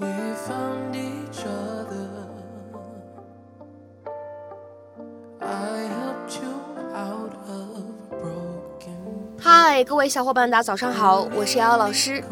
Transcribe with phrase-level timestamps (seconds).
[0.00, 0.06] We
[0.46, 2.08] found each other.
[5.40, 6.54] I helped you
[6.94, 12.24] out of broken 嗨，各位小伙伴，大家早上好，我是瑶瑶老师，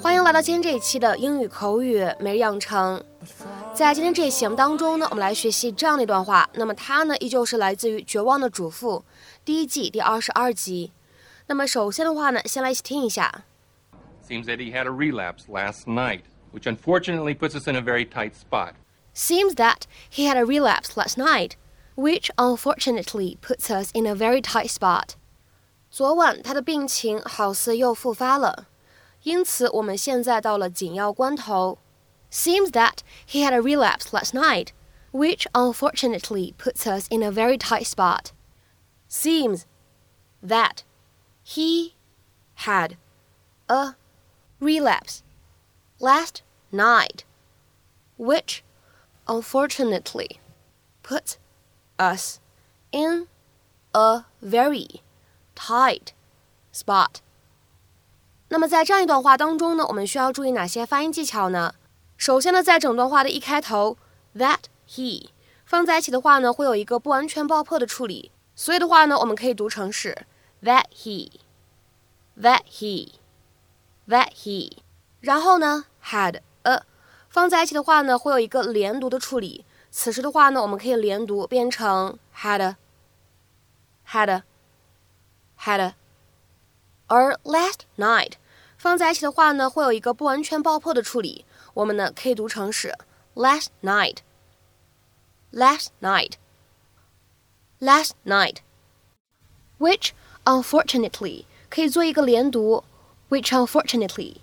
[0.00, 3.02] 欢迎来到今天这一期的英语口语每日养成。
[3.74, 6.48] 在今天这一期节目当中呢，我们来学习这样的一段话。
[6.54, 8.98] 那么它呢，依旧是来自于《绝望的主妇》
[9.44, 10.92] 第一季第二十二集。
[11.48, 13.44] 那么首先的话呢，先来一起听一下。
[14.28, 16.20] Seems that he had a relapse last night,
[16.51, 18.75] which unfortunately puts us in a very tight spot.
[19.13, 21.55] Seems that he had a relapse last night,
[21.95, 25.15] which unfortunately puts us in a very tight spot.
[25.89, 28.67] 昨晚他的病情好似又复发了，
[29.23, 31.77] 因此我们现在到了紧要关头。
[32.29, 34.69] Seems that he had a relapse last night,
[35.11, 38.31] which unfortunately puts us in a very tight spot.
[39.09, 39.61] Seems
[40.45, 40.79] that
[41.45, 41.93] he
[42.65, 42.97] had
[43.67, 43.95] a
[44.59, 45.19] relapse
[45.99, 46.41] last
[46.71, 47.23] night,
[48.17, 48.63] which
[49.25, 50.39] unfortunately
[51.03, 51.37] puts
[51.97, 52.39] us
[52.91, 53.27] in
[53.93, 55.01] a very
[55.55, 56.13] tight
[56.73, 57.21] spot.
[58.49, 61.73] 那么在这样一段话当中呢，我们需要注意哪些发音技巧呢？
[62.17, 63.97] 首先呢，在整段话的一开头，
[64.35, 65.29] that he
[65.65, 70.25] 放在一起的话呢，会有一个不完全爆破的处理，所以的话呢，我们可以读成是
[70.61, 74.77] that he，that he，that he。
[75.20, 76.82] 然后呢，had a
[77.28, 79.64] 放在一起的话呢，会有一个连读的处理。
[79.90, 82.76] 此时的话呢，我们可以连读变成 had a,
[84.08, 84.42] had a,
[85.58, 85.94] had a。
[87.06, 88.34] 而 last night
[88.78, 91.44] 放在一起的话呢，会有一个不完全爆破的处理。
[91.74, 92.96] 我们呢可以读成是
[93.34, 94.18] last night,
[95.52, 96.32] last night,
[97.80, 98.58] last night。
[99.78, 100.10] which
[100.44, 102.84] unfortunately 可以做一个连读
[103.28, 104.36] ，which unfortunately,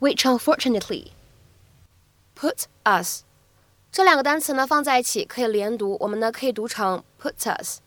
[0.00, 1.08] which unfortunately
[2.34, 3.22] put us
[3.90, 7.80] 这两个单词呢放在一起可以连读，我们呢可以读成 put us,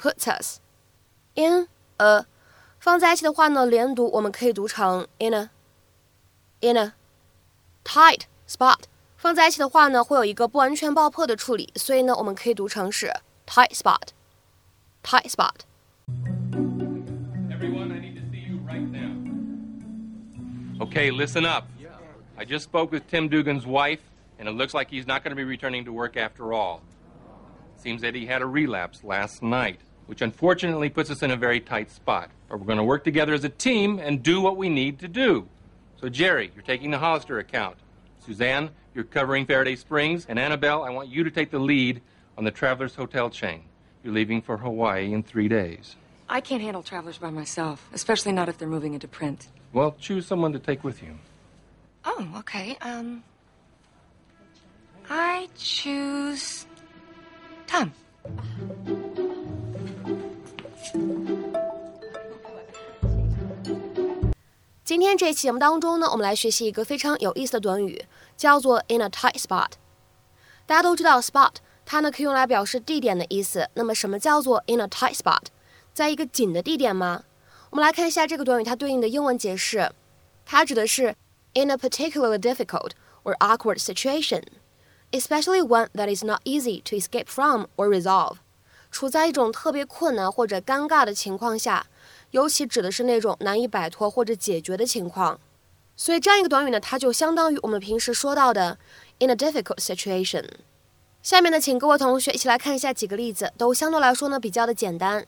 [0.00, 0.58] put us
[1.34, 2.26] in a
[2.78, 5.50] 放在一起的话呢连读，我们可以读成 in a,
[6.60, 6.92] in a
[7.84, 8.80] tight spot
[9.16, 13.12] 放在一起的话呢会有一个不完全爆破的处理，所以呢我们可以读成是
[13.46, 14.08] tight spot,
[15.02, 16.39] tight spot。
[20.91, 21.69] Okay, listen up.
[22.37, 24.01] I just spoke with Tim Dugan's wife,
[24.37, 26.81] and it looks like he's not going to be returning to work after all.
[27.77, 31.61] Seems that he had a relapse last night, which unfortunately puts us in a very
[31.61, 32.29] tight spot.
[32.49, 35.07] But we're going to work together as a team and do what we need to
[35.07, 35.47] do.
[36.01, 37.77] So, Jerry, you're taking the Hollister account.
[38.25, 40.25] Suzanne, you're covering Faraday Springs.
[40.27, 42.01] And Annabelle, I want you to take the lead
[42.37, 43.63] on the Travelers Hotel chain.
[44.03, 45.95] You're leaving for Hawaii in three days.
[46.33, 49.47] I can't handle travelers by myself, especially not if they're moving into print.
[49.73, 51.15] Well, choose someone to take with you.
[52.05, 52.77] Oh, okay.
[52.81, 53.23] Um,
[55.09, 56.63] I choose
[57.67, 57.91] Tom.
[64.85, 68.05] 今天这期节目当中呢，我们来学习一个非常有意思的短语，
[68.37, 69.71] 叫做 in a tight spot。
[70.65, 71.55] 大家都知道 spot
[71.85, 73.69] 它呢可以用来表示地点的意思。
[73.73, 75.47] 那么什么叫做 in a tight spot？
[75.93, 77.23] 在一个紧的地点吗？
[77.69, 79.91] 我们来看一下这个短语它对应的英文解释，
[80.45, 81.15] 它指的是
[81.53, 82.91] in a particularly difficult
[83.23, 84.43] or awkward situation,
[85.11, 88.37] especially one that is not easy to escape from or resolve。
[88.89, 91.87] 处在一种特别困难或者尴尬的情况下，
[92.31, 95.39] 尤其指的是那种难以摆脱或者解决的情况。
[95.95, 98.77] 所以这样一个短语呢，它就相当于我们平时说到的
[99.19, 100.45] in a difficult situation。
[101.23, 105.25] 下面呢，请各位同学一起来看一下几个例子，都相对来说呢比较的简单。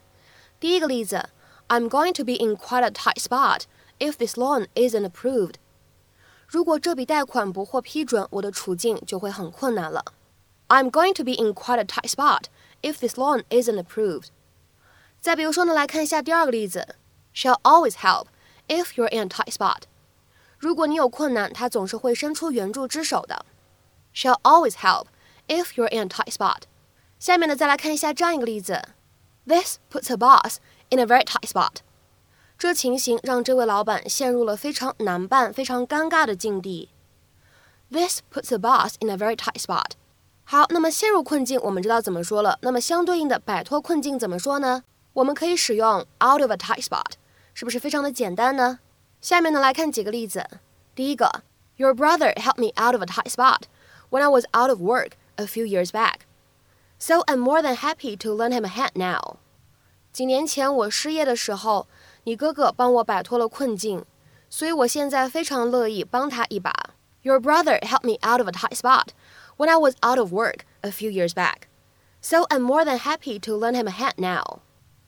[0.63, 1.29] 第一个例子，
[1.69, 3.63] I'm going to be in quite a tight spot
[3.99, 5.55] if this loan isn't approved。
[6.47, 10.05] 如果这笔贷款不获批准，我的处境就会很困难了。
[10.69, 12.45] I'm going to be in quite a tight spot
[12.83, 14.29] if this loan isn't approved。
[15.21, 16.97] 再比如说呢，来看一下第二个例子，
[17.35, 18.27] She'll always help
[18.69, 19.83] if you're in a tight spot。
[20.59, 23.45] 如果你有困难，她总是会伸出援助之手的。
[24.15, 25.07] She'll always help
[25.47, 26.63] if you're in a tight spot。
[27.19, 28.81] 下面呢，再来看一下这样一个例子
[29.47, 30.57] ，This puts her boss
[30.91, 31.77] in a very tight spot。
[32.59, 36.91] 这情形让这位老板陷入了非常难办、非常尴尬的境地。
[37.91, 39.93] This puts the boss in a very tight spot。
[40.45, 42.59] 好，那么陷入困境，我们知道怎么说了。
[42.63, 44.83] 那么相对应的摆脱困境怎么说呢？
[45.13, 47.13] 我们可以使用 out of a tight spot，
[47.55, 48.79] 是不是非常的简单呢？
[49.21, 50.47] 下面呢来看几个例子。
[50.95, 51.43] 第一个，
[51.77, 53.63] Your brother helped me out of a tight spot
[54.11, 56.21] when I was out of work a few years back,
[57.03, 59.37] so I'm more than happy to lend him a hand now.
[60.13, 61.87] 几年前我失业的时候，
[62.25, 64.05] 你哥哥帮我摆脱了困境，
[64.51, 66.73] 所以我现在非常乐意帮他一把。
[67.23, 69.09] Your brother helped me out of a tight spot
[69.57, 71.69] when I was out of work a few years back,
[72.21, 74.61] so I'm more than happy to lend him a hand now.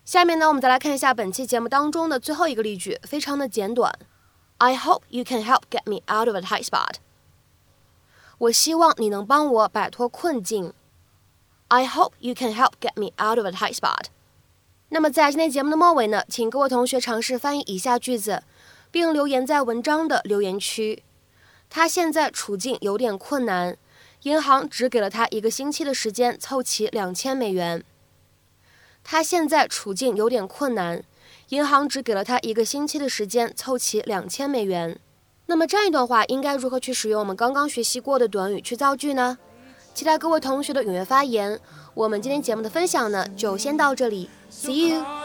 [0.05, 3.93] 下面呢，我们再来看一下本期节目当中的最后一个例句，非常的简短。
[4.59, 6.97] I hope you can help get me out of a tight spot.
[8.39, 10.75] 我希望你能帮我摆脱困境。
[11.68, 14.06] I hope you can help get me out of a tight spot.
[14.90, 18.44] 那么在今天节目的末尾呢，请各位同学尝试翻译以下句子，
[18.92, 21.04] 并留言在文章的留言区。
[21.70, 23.76] 他现在处境有点困难，
[24.22, 27.84] 银行只给了他一个星期的时间凑齐两千美元。
[29.04, 31.04] 他现在处境有点困难，
[31.50, 35.00] 银行只给了他一个星期的时间凑齐两千美元。
[35.48, 39.38] 那么这样一段话应该如何去使用我们刚刚学习过的短语去造句呢？
[39.96, 41.58] 期待各位同学的踊跃发言。
[41.94, 45.25] 我们今天节目的分享呢，就先到这里，See you。